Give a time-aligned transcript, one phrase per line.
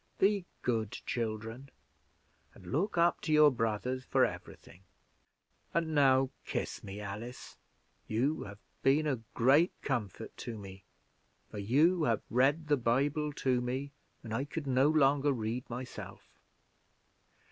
[0.17, 1.69] Be good children,
[2.55, 4.81] and look up to your brothers for every thing.
[5.75, 7.55] And now kiss me, Alice;
[8.07, 10.83] you have been a great comfort to me,
[11.51, 13.91] for you have read the Bible to me
[14.21, 16.27] when I could no longer read myself.